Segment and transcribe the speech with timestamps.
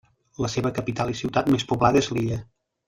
[0.45, 2.43] La seva capital i ciutat més poblada és Lilla.